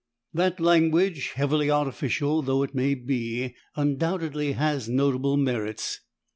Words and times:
That 0.33 0.59
language, 0.59 1.33
heavily 1.35 1.69
artificial 1.69 2.41
though 2.41 2.63
it 2.63 2.73
may 2.73 2.95
be, 2.95 3.53
undoubtedly 3.75 4.53
has 4.53 4.89
notable 4.89 5.37
merits. 5.37 5.99